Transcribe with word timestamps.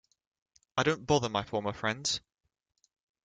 I 0.75 0.81
don't 0.81 1.05
bother 1.05 1.29
my 1.29 1.43
former 1.43 1.73
friends. 1.73 2.21